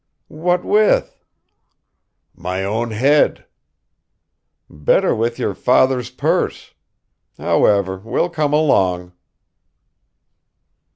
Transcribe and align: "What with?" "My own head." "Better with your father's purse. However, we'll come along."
"What 0.29 0.65
with?" 0.65 1.23
"My 2.33 2.63
own 2.65 2.89
head." 2.89 3.45
"Better 4.67 5.13
with 5.13 5.37
your 5.37 5.53
father's 5.53 6.09
purse. 6.09 6.73
However, 7.37 7.97
we'll 8.03 8.31
come 8.31 8.51
along." 8.51 9.13